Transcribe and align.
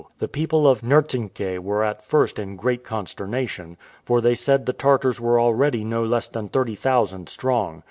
The 0.17 0.27
people 0.27 0.67
of 0.67 0.81
Nertsinkay 0.81 1.59
were 1.59 1.83
at 1.83 2.03
first 2.03 2.39
in 2.39 2.53
a 2.53 2.55
great 2.55 2.83
consternation, 2.83 3.77
for 4.03 4.19
they 4.19 4.33
said 4.33 4.65
the 4.65 4.73
Tartars 4.73 5.21
were 5.21 5.39
already 5.39 5.83
no 5.83 6.03
less 6.03 6.27
than 6.27 6.49
thirty 6.49 6.73
thousand 6.73 7.29
strong. 7.29 7.79